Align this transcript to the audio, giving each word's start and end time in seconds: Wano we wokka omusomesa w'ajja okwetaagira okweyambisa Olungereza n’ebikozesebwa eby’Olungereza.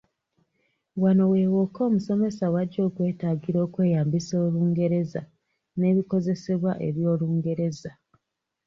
Wano 1.01 1.23
we 1.31 1.41
wokka 1.53 1.79
omusomesa 1.89 2.45
w'ajja 2.53 2.81
okwetaagira 2.89 3.59
okweyambisa 3.65 4.33
Olungereza 4.45 5.21
n’ebikozesebwa 5.79 6.71
eby’Olungereza. 6.87 7.91